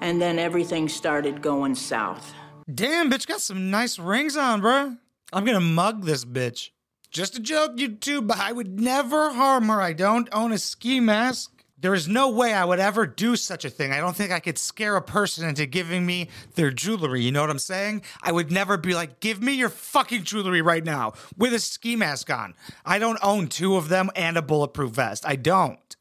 And 0.01 0.21
then 0.21 0.39
everything 0.39 0.87
started 0.87 1.41
going 1.41 1.75
south. 1.75 2.33
Damn, 2.73 3.11
bitch, 3.11 3.27
got 3.27 3.41
some 3.41 3.69
nice 3.69 3.99
rings 3.99 4.37
on, 4.37 4.61
bro. 4.61 4.95
I'm 5.33 5.45
gonna 5.45 5.59
mug 5.59 6.05
this 6.05 6.23
bitch. 6.23 6.69
Just 7.11 7.37
a 7.37 7.41
joke, 7.41 7.73
you 7.75 7.89
two, 7.89 8.21
but 8.21 8.39
I 8.39 8.51
would 8.51 8.79
never 8.79 9.31
harm 9.31 9.67
her. 9.67 9.81
I 9.81 9.93
don't 9.93 10.29
own 10.31 10.51
a 10.51 10.57
ski 10.57 10.99
mask. 10.99 11.58
There 11.81 11.93
is 11.93 12.09
no 12.09 12.29
way 12.29 12.53
I 12.53 12.65
would 12.65 12.79
ever 12.79 13.07
do 13.07 13.37
such 13.37 13.63
a 13.63 13.69
thing. 13.69 13.93
I 13.93 14.01
don't 14.01 14.15
think 14.15 14.31
I 14.31 14.41
could 14.41 14.57
scare 14.57 14.97
a 14.97 15.01
person 15.01 15.47
into 15.47 15.65
giving 15.65 16.05
me 16.05 16.27
their 16.55 16.71
jewelry. 16.71 17.21
You 17.21 17.31
know 17.31 17.39
what 17.39 17.49
I'm 17.49 17.57
saying? 17.59 18.01
I 18.21 18.33
would 18.33 18.51
never 18.51 18.75
be 18.75 18.93
like, 18.93 19.21
give 19.21 19.41
me 19.41 19.53
your 19.53 19.69
fucking 19.69 20.23
jewelry 20.23 20.61
right 20.61 20.83
now 20.83 21.13
with 21.37 21.53
a 21.53 21.59
ski 21.59 21.95
mask 21.95 22.29
on. 22.29 22.53
I 22.85 22.99
don't 22.99 23.19
own 23.23 23.47
two 23.47 23.77
of 23.77 23.87
them 23.87 24.09
and 24.13 24.35
a 24.35 24.41
bulletproof 24.41 24.91
vest. 24.91 25.25
I 25.25 25.37
don't. 25.37 25.95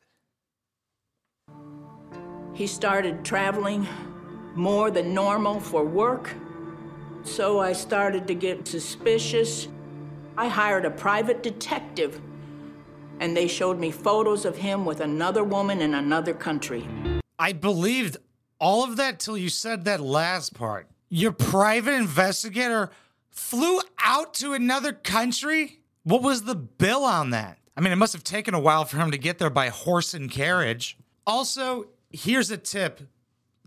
He 2.54 2.66
started 2.66 3.24
traveling 3.24 3.86
more 4.56 4.90
than 4.90 5.14
normal 5.14 5.60
for 5.60 5.84
work, 5.84 6.34
so 7.22 7.60
I 7.60 7.72
started 7.72 8.26
to 8.26 8.34
get 8.34 8.66
suspicious. 8.66 9.68
I 10.36 10.48
hired 10.48 10.84
a 10.84 10.90
private 10.90 11.44
detective 11.44 12.20
and 13.20 13.36
they 13.36 13.46
showed 13.46 13.78
me 13.78 13.90
photos 13.90 14.44
of 14.44 14.56
him 14.56 14.84
with 14.84 15.00
another 15.00 15.44
woman 15.44 15.80
in 15.80 15.94
another 15.94 16.34
country. 16.34 16.86
I 17.38 17.52
believed 17.52 18.16
all 18.60 18.84
of 18.84 18.96
that 18.96 19.20
till 19.20 19.36
you 19.36 19.48
said 19.48 19.84
that 19.84 20.00
last 20.00 20.54
part. 20.54 20.88
Your 21.08 21.32
private 21.32 21.94
investigator 21.94 22.90
flew 23.30 23.80
out 24.02 24.34
to 24.34 24.52
another 24.52 24.92
country? 24.92 25.80
What 26.02 26.22
was 26.22 26.42
the 26.42 26.54
bill 26.54 27.04
on 27.04 27.30
that? 27.30 27.58
I 27.76 27.80
mean, 27.80 27.92
it 27.92 27.96
must 27.96 28.12
have 28.12 28.24
taken 28.24 28.54
a 28.54 28.60
while 28.60 28.84
for 28.84 28.96
him 28.96 29.12
to 29.12 29.18
get 29.18 29.38
there 29.38 29.50
by 29.50 29.68
horse 29.68 30.12
and 30.12 30.30
carriage. 30.30 30.98
Also, 31.26 31.86
here's 32.10 32.50
a 32.50 32.56
tip 32.56 33.00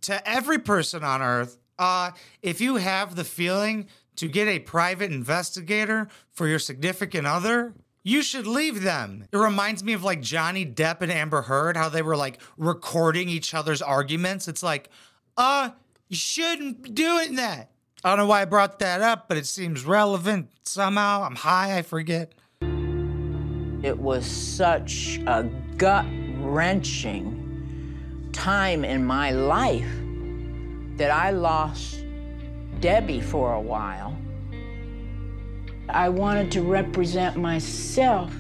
to 0.01 0.29
every 0.29 0.60
person 0.60 1.03
on 1.03 1.22
earth. 1.22 1.58
Uh, 1.79 2.12
if 2.41 2.60
you 2.60 2.75
have 2.75 3.15
the 3.15 3.24
feeling 3.24 3.88
to 4.17 4.27
get 4.27 4.48
a 4.48 4.60
private 4.60 5.12
investigator 5.12 6.10
for 6.31 6.48
your 6.48 6.60
significant 6.60 7.25
other, 7.25 7.74
you 8.03 8.22
should 8.22 8.48
leave 8.48 8.81
them. 8.81 9.25
It 9.31 9.38
reminds 9.38 9.84
me 9.84 9.93
of 9.93 10.03
like 10.03 10.22
Johnny 10.22 10.65
Depp 10.65 11.01
and 11.01 11.12
Amber 11.12 11.43
Heard, 11.43 11.77
how 11.77 11.89
they 11.89 12.01
were 12.01 12.17
like 12.17 12.39
recording 12.58 13.29
each 13.29 13.53
other's 13.53 13.81
arguments. 13.81 14.48
It's 14.48 14.63
like, 14.63 14.89
uh, 15.38 15.72
you 16.10 16.15
shouldn't 16.15 16.81
be 16.81 16.89
doing 16.89 17.36
that. 17.36 17.70
I 18.03 18.10
don't 18.10 18.17
know 18.17 18.25
why 18.25 18.41
I 18.41 18.46
brought 18.46 18.79
that 18.79 19.01
up, 19.01 19.27
but 19.27 19.38
it 19.38 19.46
seems 19.46 19.86
relevant 19.86 20.50
somehow. 20.63 21.24
I'm 21.24 21.36
high, 21.36 21.77
I 21.77 21.84
forget. 21.84 22.34
It 23.84 23.98
was 23.98 24.25
such 24.25 25.20
a 25.27 25.43
gut 25.77 26.05
wrenching 26.39 27.38
time 28.34 28.84
in 28.84 29.05
my 29.05 29.31
life 29.31 29.89
that 30.98 31.12
I 31.12 31.29
lost 31.31 32.03
Debbie 32.79 33.22
for 33.22 33.53
a 33.53 33.62
while. 33.62 34.10
I 35.93 36.10
wanted 36.10 36.51
to 36.53 36.62
represent 36.62 37.38
myself 37.38 38.33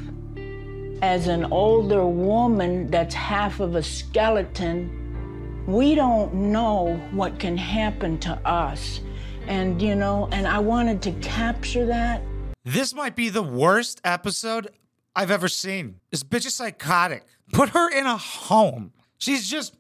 as 1.01 1.27
an 1.27 1.45
older 1.45 2.05
woman 2.05 2.89
that's 2.89 3.15
half 3.15 3.59
of 3.59 3.75
a 3.75 3.83
skeleton. 3.83 5.65
We 5.67 5.95
don't 5.95 6.33
know 6.33 6.95
what 7.11 7.39
can 7.39 7.57
happen 7.57 8.19
to 8.19 8.33
us. 8.47 9.01
And, 9.47 9.81
you 9.81 9.95
know, 9.95 10.29
and 10.31 10.47
I 10.47 10.59
wanted 10.59 11.01
to 11.03 11.11
capture 11.13 11.85
that. 11.87 12.21
This 12.63 12.93
might 12.93 13.15
be 13.15 13.29
the 13.29 13.41
worst 13.41 13.99
episode 14.03 14.69
I've 15.15 15.31
ever 15.31 15.47
seen. 15.47 15.99
This 16.11 16.23
bitch 16.23 16.45
is 16.45 16.55
psychotic. 16.55 17.25
Put 17.51 17.69
her 17.69 17.89
in 17.89 18.05
a 18.05 18.17
home. 18.17 18.93
She's 19.17 19.49
just 19.49 19.75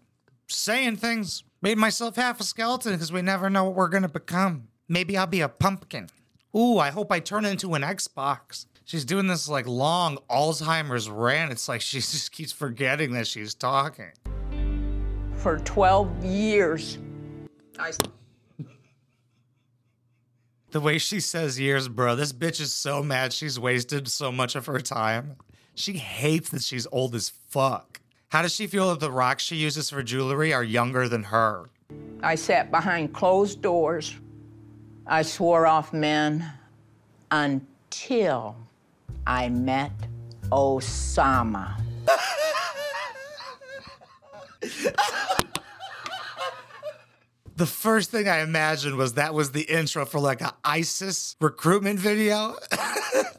saying 0.47 0.97
things. 0.97 1.43
Made 1.61 1.77
myself 1.77 2.15
half 2.15 2.39
a 2.39 2.43
skeleton 2.43 2.93
because 2.93 3.11
we 3.11 3.21
never 3.21 3.49
know 3.49 3.65
what 3.65 3.75
we're 3.75 3.87
gonna 3.89 4.09
become. 4.09 4.67
Maybe 4.89 5.15
I'll 5.15 5.27
be 5.27 5.41
a 5.41 5.47
pumpkin. 5.49 6.09
Ooh, 6.55 6.79
I 6.79 6.89
hope 6.89 7.11
I 7.11 7.19
turn 7.19 7.45
into 7.45 7.73
an 7.75 7.81
Xbox. 7.81 8.65
She's 8.83 9.05
doing 9.05 9.27
this 9.27 9.47
like 9.47 9.67
long 9.67 10.17
Alzheimer's 10.29 11.09
rant. 11.09 11.51
It's 11.51 11.69
like 11.69 11.81
she 11.81 11.97
just 11.99 12.31
keeps 12.31 12.51
forgetting 12.51 13.13
that 13.13 13.27
she's 13.27 13.53
talking. 13.53 14.11
For 15.33 15.59
12 15.59 16.25
years, 16.25 16.97
I. 17.79 17.91
The 20.71 20.79
way 20.79 20.99
she 20.99 21.19
says 21.19 21.59
years, 21.59 21.89
bro, 21.89 22.15
this 22.15 22.31
bitch 22.31 22.61
is 22.61 22.71
so 22.71 23.03
mad 23.03 23.33
she's 23.33 23.59
wasted 23.59 24.07
so 24.07 24.31
much 24.31 24.55
of 24.55 24.67
her 24.67 24.79
time. 24.79 25.35
She 25.75 25.93
hates 25.93 26.49
that 26.49 26.61
she's 26.61 26.87
old 26.91 27.13
as 27.15 27.29
fuck. 27.29 27.99
How 28.29 28.41
does 28.41 28.55
she 28.55 28.67
feel 28.67 28.89
that 28.89 29.01
the 29.01 29.11
rocks 29.11 29.43
she 29.43 29.57
uses 29.57 29.89
for 29.89 30.01
jewelry 30.01 30.53
are 30.53 30.63
younger 30.63 31.09
than 31.09 31.23
her? 31.23 31.69
I 32.23 32.35
sat 32.35 32.71
behind 32.71 33.13
closed 33.13 33.61
doors. 33.61 34.15
I 35.11 35.23
swore 35.23 35.67
off 35.67 35.91
men 35.91 36.49
until 37.31 38.55
I 39.27 39.49
met 39.49 39.91
Oussama. 40.49 41.75
The 47.57 47.65
first 47.65 48.09
thing 48.09 48.29
I 48.29 48.39
imagined 48.39 48.95
was 48.95 49.15
that 49.15 49.33
was 49.33 49.51
the 49.51 49.63
intro 49.63 50.05
for 50.05 50.21
like 50.21 50.39
a 50.39 50.53
ISIS 50.63 51.35
recruitment 51.41 51.99
video. 51.99 52.55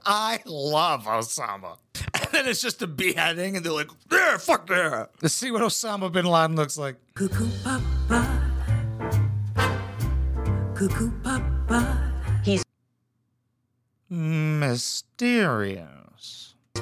I 0.05 0.41
love 0.45 1.05
Oussama. 1.07 1.79
And 1.95 2.29
then 2.33 2.49
it's 2.49 2.61
just 2.61 2.83
a 2.83 2.87
beheading, 2.87 3.57
and 3.57 3.64
they're 3.64 3.73
like, 3.73 3.91
yeah, 4.12 4.37
fuck 4.37 4.67
there. 4.67 5.09
Let's 5.23 5.35
see 5.35 5.50
what 5.50 5.62
Osama 5.62 6.12
bin 6.12 6.26
Laden 6.26 6.55
looks 6.55 6.76
like. 6.76 6.97
Cuckoo 7.14 7.49
Papa. 7.64 8.52
Cuckoo 10.75 11.11
Papa. 11.73 12.12
He's 12.45 12.62
Mysterious. 14.11 15.79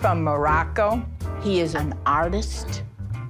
from 0.01 0.25
Morocco. 0.25 1.07
He 1.43 1.61
is 1.61 1.77
an 1.77 1.95
artist 2.07 2.83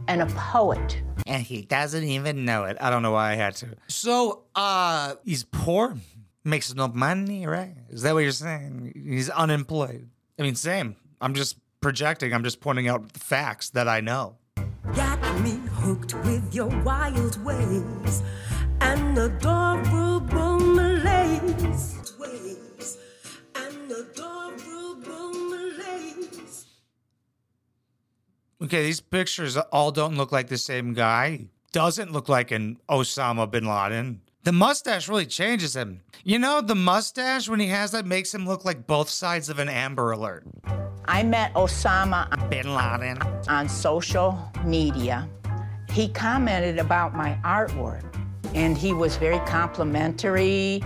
and 0.09 0.23
a 0.23 0.27
poet. 0.27 1.03
And 1.27 1.43
he 1.43 1.61
doesn't 1.63 2.05
even 2.05 2.47
know 2.47 2.65
it. 2.65 2.79
I 2.81 2.89
don't 2.89 3.03
know 3.03 3.13
why 3.13 3.33
I 3.33 3.35
had 3.35 3.57
to. 3.57 3.69
So, 3.89 4.45
uh, 4.55 5.17
he's 5.25 5.45
poor, 5.45 5.99
makes 6.45 6.75
no 6.75 6.89
money, 6.89 7.47
right? 7.47 7.75
Is 7.91 8.01
that 8.03 8.15
what 8.15 8.21
you're 8.21 8.33
saying? 8.33 8.93
He's 9.07 9.29
unemployed. 9.29 10.09
I 10.39 10.43
mean, 10.43 10.55
same. 10.55 10.97
I'm 11.21 11.35
just 11.35 11.59
projecting, 11.83 12.33
I'm 12.33 12.43
just 12.45 12.63
pointing 12.63 12.89
out 12.89 13.13
the 13.13 13.21
facts 13.21 13.69
that 13.71 13.87
I 13.87 14.01
know. 14.01 14.37
Got 14.95 15.21
me 15.43 15.61
hooked 15.73 16.15
with 16.25 16.55
your 16.55 16.69
wild 16.85 17.45
ways 17.45 18.23
and 18.81 19.19
adorable 19.19 20.21
malaise. 21.53 22.15
Ways 22.19 22.99
and 23.55 23.91
adorable 23.91 25.33
malaise. 25.33 26.67
Okay, 28.63 28.85
these 28.85 29.01
pictures 29.01 29.57
all 29.57 29.91
don't 29.91 30.17
look 30.17 30.33
like 30.33 30.49
the 30.49 30.59
same 30.59 30.95
guy. 30.95 31.47
Doesn't 31.73 32.13
look 32.13 32.29
like 32.29 32.51
an 32.51 32.79
Osama 32.89 33.51
bin 33.51 33.65
Laden. 33.65 34.21
The 34.43 34.53
mustache 34.53 35.09
really 35.09 35.27
changes 35.27 35.77
him. 35.77 36.01
You 36.25 36.39
know, 36.39 36.61
the 36.61 36.75
mustache, 36.75 37.49
when 37.49 37.61
he 37.61 37.67
has 37.67 37.93
that, 37.93 38.07
makes 38.07 38.35
him 38.35 38.47
look 38.47 38.65
like 38.65 38.87
both 38.87 39.11
sides 39.11 39.51
of 39.51 39.59
an 39.59 39.69
Amber 39.69 40.13
Alert. 40.13 40.47
I 41.05 41.23
met 41.23 41.53
Osama 41.55 42.29
Bin 42.49 42.75
Laden. 42.75 43.19
on 43.49 43.69
social 43.69 44.39
media. 44.65 45.29
He 45.91 46.09
commented 46.09 46.79
about 46.79 47.15
my 47.15 47.39
artwork, 47.45 48.05
and 48.55 48.79
he 48.79 48.93
was 48.93 49.17
very 49.17 49.41
complimentary. 49.41 50.83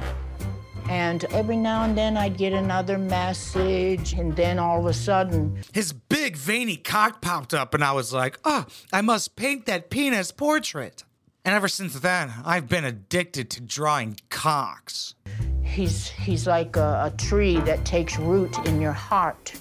And 0.88 1.24
every 1.26 1.56
now 1.56 1.84
and 1.84 1.96
then 1.96 2.16
I'd 2.16 2.36
get 2.36 2.52
another 2.52 2.98
message, 2.98 4.12
and 4.12 4.36
then 4.36 4.58
all 4.58 4.80
of 4.80 4.86
a 4.86 4.92
sudden, 4.92 5.62
His 5.72 5.92
big 5.92 6.36
veiny 6.36 6.76
cock 6.76 7.22
popped 7.22 7.54
up, 7.54 7.72
and 7.74 7.82
I 7.82 7.92
was 7.92 8.12
like, 8.12 8.38
oh, 8.44 8.66
I 8.92 9.00
must 9.00 9.34
paint 9.34 9.66
that 9.66 9.88
penis 9.90 10.30
portrait. 10.30 11.04
And 11.44 11.54
ever 11.54 11.68
since 11.68 11.94
then, 12.00 12.32
I've 12.44 12.68
been 12.68 12.84
addicted 12.84 13.50
to 13.50 13.60
drawing 13.60 14.16
cocks. 14.30 15.14
he's 15.62 16.08
he's 16.10 16.46
like 16.46 16.76
a, 16.76 17.12
a 17.12 17.16
tree 17.16 17.58
that 17.60 17.84
takes 17.84 18.18
root 18.18 18.56
in 18.66 18.80
your 18.80 18.92
heart. 18.92 19.52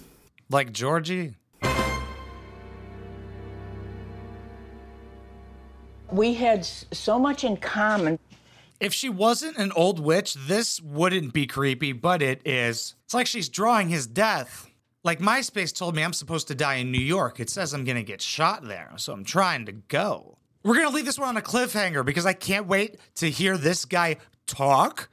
Like 0.49 0.71
Georgie. 0.71 1.35
We 6.11 6.35
had 6.35 6.63
so 6.63 7.17
much 7.17 7.43
in 7.43 7.57
common. 7.57 8.19
If 8.79 8.93
she 8.93 9.09
wasn't 9.09 9.57
an 9.57 9.71
old 9.73 9.99
witch, 9.99 10.33
this 10.33 10.81
wouldn't 10.81 11.33
be 11.33 11.47
creepy, 11.47 11.93
but 11.93 12.21
it 12.21 12.41
is. 12.45 12.95
It's 13.05 13.13
like 13.13 13.27
she's 13.27 13.49
drawing 13.49 13.89
his 13.89 14.07
death. 14.07 14.69
Like 15.03 15.19
MySpace 15.19 15.75
told 15.75 15.95
me 15.95 16.03
I'm 16.03 16.13
supposed 16.13 16.47
to 16.47 16.55
die 16.55 16.75
in 16.75 16.91
New 16.91 17.01
York. 17.01 17.39
It 17.39 17.49
says 17.49 17.73
I'm 17.73 17.83
gonna 17.83 18.03
get 18.03 18.21
shot 18.21 18.65
there, 18.65 18.91
so 18.97 19.13
I'm 19.13 19.23
trying 19.23 19.65
to 19.65 19.71
go. 19.71 20.37
We're 20.63 20.75
gonna 20.75 20.95
leave 20.95 21.05
this 21.05 21.19
one 21.19 21.29
on 21.29 21.37
a 21.37 21.41
cliffhanger 21.41 22.05
because 22.05 22.25
I 22.25 22.33
can't 22.33 22.67
wait 22.67 22.97
to 23.15 23.29
hear 23.29 23.57
this 23.57 23.85
guy 23.85 24.17
talk. 24.47 25.09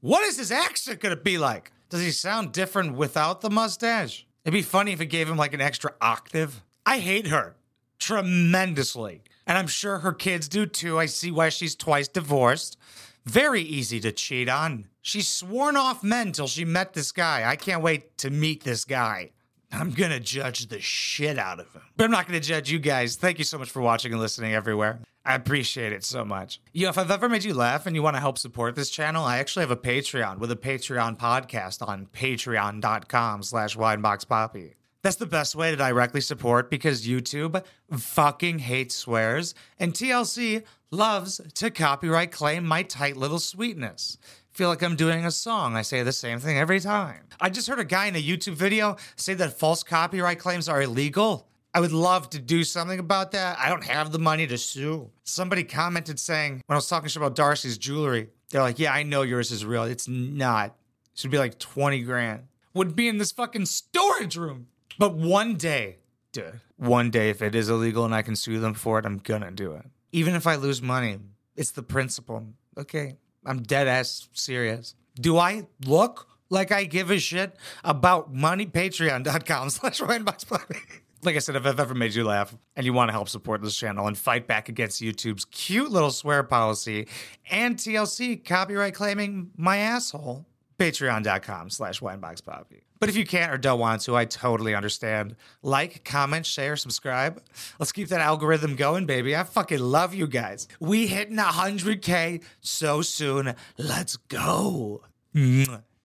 What 0.00 0.22
is 0.24 0.38
his 0.38 0.52
accent 0.52 1.00
gonna 1.00 1.16
be 1.16 1.38
like? 1.38 1.72
Does 1.88 2.02
he 2.02 2.10
sound 2.10 2.52
different 2.52 2.94
without 2.94 3.40
the 3.40 3.50
mustache? 3.50 4.26
It'd 4.44 4.52
be 4.52 4.62
funny 4.62 4.92
if 4.92 5.00
it 5.00 5.06
gave 5.06 5.28
him 5.28 5.36
like 5.36 5.54
an 5.54 5.60
extra 5.60 5.92
octave. 6.00 6.62
I 6.84 6.98
hate 6.98 7.28
her 7.28 7.56
tremendously. 8.02 9.22
And 9.46 9.58
I'm 9.58 9.66
sure 9.66 9.98
her 9.98 10.12
kids 10.12 10.48
do 10.48 10.66
too. 10.66 10.98
I 10.98 11.06
see 11.06 11.30
why 11.30 11.48
she's 11.48 11.74
twice 11.74 12.08
divorced. 12.08 12.76
Very 13.24 13.62
easy 13.62 14.00
to 14.00 14.12
cheat 14.12 14.48
on. 14.48 14.88
She's 15.00 15.28
sworn 15.28 15.76
off 15.76 16.02
men 16.02 16.32
till 16.32 16.46
she 16.46 16.64
met 16.64 16.92
this 16.92 17.12
guy. 17.12 17.48
I 17.48 17.56
can't 17.56 17.82
wait 17.82 18.18
to 18.18 18.30
meet 18.30 18.64
this 18.64 18.84
guy. 18.84 19.30
I'm 19.72 19.90
gonna 19.90 20.20
judge 20.20 20.68
the 20.68 20.80
shit 20.80 21.38
out 21.38 21.58
of 21.58 21.72
him. 21.72 21.82
But 21.96 22.04
I'm 22.04 22.10
not 22.10 22.26
gonna 22.26 22.40
judge 22.40 22.70
you 22.70 22.78
guys. 22.78 23.16
Thank 23.16 23.38
you 23.38 23.44
so 23.44 23.58
much 23.58 23.70
for 23.70 23.80
watching 23.80 24.12
and 24.12 24.20
listening 24.20 24.54
everywhere. 24.54 25.00
I 25.24 25.34
appreciate 25.34 25.92
it 25.92 26.04
so 26.04 26.24
much. 26.24 26.60
Yo, 26.72 26.88
if 26.88 26.98
I've 26.98 27.10
ever 27.10 27.28
made 27.28 27.44
you 27.44 27.54
laugh 27.54 27.86
and 27.86 27.94
you 27.94 28.02
want 28.02 28.16
to 28.16 28.20
help 28.20 28.38
support 28.38 28.74
this 28.74 28.90
channel, 28.90 29.24
I 29.24 29.38
actually 29.38 29.62
have 29.62 29.70
a 29.70 29.76
Patreon 29.76 30.38
with 30.38 30.50
a 30.50 30.56
Patreon 30.56 31.16
podcast 31.16 31.86
on 31.86 32.06
patreon.com 32.06 33.42
slash 33.44 33.76
wineboxpapi. 33.76 34.74
That's 35.02 35.16
the 35.16 35.26
best 35.26 35.56
way 35.56 35.70
to 35.70 35.76
directly 35.76 36.20
support 36.20 36.70
because 36.70 37.06
YouTube 37.06 37.64
fucking 37.90 38.60
hates 38.60 38.94
swears 38.94 39.54
and 39.78 39.92
TLC 39.92 40.62
loves 40.92 41.40
to 41.54 41.70
copyright 41.70 42.30
claim 42.30 42.64
my 42.64 42.84
tight 42.84 43.16
little 43.16 43.40
sweetness. 43.40 44.16
Feel 44.52 44.68
like 44.68 44.82
I'm 44.82 44.94
doing 44.94 45.24
a 45.24 45.30
song. 45.30 45.74
I 45.74 45.82
say 45.82 46.02
the 46.02 46.12
same 46.12 46.38
thing 46.38 46.56
every 46.56 46.78
time. 46.78 47.24
I 47.40 47.50
just 47.50 47.66
heard 47.66 47.80
a 47.80 47.84
guy 47.84 48.06
in 48.06 48.14
a 48.14 48.22
YouTube 48.22 48.54
video 48.54 48.96
say 49.16 49.34
that 49.34 49.58
false 49.58 49.82
copyright 49.82 50.38
claims 50.38 50.68
are 50.68 50.82
illegal. 50.82 51.48
I 51.74 51.80
would 51.80 51.92
love 51.92 52.28
to 52.30 52.38
do 52.38 52.62
something 52.62 52.98
about 52.98 53.32
that. 53.32 53.58
I 53.58 53.70
don't 53.70 53.84
have 53.84 54.12
the 54.12 54.18
money 54.18 54.46
to 54.46 54.58
sue. 54.58 55.10
Somebody 55.24 55.64
commented 55.64 56.20
saying, 56.20 56.62
when 56.66 56.74
I 56.74 56.76
was 56.76 56.86
talking 56.86 57.10
about 57.16 57.34
Darcy's 57.34 57.78
jewelry, 57.78 58.28
they're 58.50 58.60
like, 58.60 58.78
yeah, 58.78 58.92
I 58.92 59.02
know 59.02 59.22
yours 59.22 59.50
is 59.50 59.64
real. 59.64 59.84
It's 59.84 60.06
not. 60.06 60.76
It 61.12 61.18
should 61.18 61.30
be 61.30 61.38
like 61.38 61.58
20 61.58 62.02
grand. 62.02 62.42
Would 62.74 62.94
be 62.94 63.08
in 63.08 63.16
this 63.16 63.32
fucking 63.32 63.66
storage 63.66 64.36
room. 64.36 64.66
But 64.98 65.14
one 65.14 65.56
day, 65.56 65.98
dude, 66.32 66.60
one 66.76 67.10
day, 67.10 67.30
if 67.30 67.42
it 67.42 67.54
is 67.54 67.68
illegal 67.68 68.04
and 68.04 68.14
I 68.14 68.22
can 68.22 68.36
sue 68.36 68.60
them 68.60 68.74
for 68.74 68.98
it, 68.98 69.06
I'm 69.06 69.18
gonna 69.18 69.50
do 69.50 69.72
it. 69.72 69.84
Even 70.12 70.34
if 70.34 70.46
I 70.46 70.56
lose 70.56 70.82
money, 70.82 71.18
it's 71.56 71.70
the 71.70 71.82
principle. 71.82 72.46
Okay, 72.76 73.16
I'm 73.44 73.62
dead 73.62 73.88
ass 73.88 74.28
serious. 74.32 74.94
Do 75.14 75.38
I 75.38 75.66
look 75.84 76.28
like 76.48 76.72
I 76.72 76.84
give 76.84 77.10
a 77.10 77.18
shit 77.18 77.56
about 77.84 78.32
money? 78.32 78.66
Patreon.com 78.66 79.70
slash 79.70 80.00
Wineboxplanet. 80.00 80.80
Like 81.24 81.36
I 81.36 81.38
said, 81.38 81.54
if 81.54 81.64
I've 81.66 81.78
ever 81.78 81.94
made 81.94 82.14
you 82.14 82.24
laugh 82.24 82.52
and 82.74 82.84
you 82.84 82.92
want 82.92 83.08
to 83.08 83.12
help 83.12 83.28
support 83.28 83.62
this 83.62 83.76
channel 83.76 84.08
and 84.08 84.18
fight 84.18 84.48
back 84.48 84.68
against 84.68 85.00
YouTube's 85.00 85.44
cute 85.44 85.90
little 85.90 86.10
swear 86.10 86.42
policy 86.42 87.06
and 87.48 87.76
TLC 87.76 88.44
copyright 88.44 88.94
claiming 88.94 89.52
my 89.56 89.76
asshole, 89.76 90.46
patreon.com 90.82 91.70
slash 91.70 92.00
wineboxpapi. 92.00 92.82
But 92.98 93.08
if 93.08 93.16
you 93.16 93.24
can't 93.24 93.52
or 93.52 93.58
don't 93.58 93.80
want 93.80 94.02
to, 94.02 94.16
I 94.16 94.24
totally 94.24 94.74
understand. 94.74 95.36
Like, 95.62 96.04
comment, 96.04 96.46
share, 96.46 96.76
subscribe. 96.76 97.42
Let's 97.78 97.92
keep 97.92 98.08
that 98.08 98.20
algorithm 98.20 98.76
going, 98.76 99.06
baby. 99.06 99.36
I 99.36 99.42
fucking 99.44 99.80
love 99.80 100.14
you 100.14 100.26
guys. 100.26 100.68
We 100.80 101.06
hitting 101.06 101.36
100K 101.36 102.42
so 102.60 103.02
soon. 103.02 103.54
Let's 103.78 104.16
go. 104.16 105.02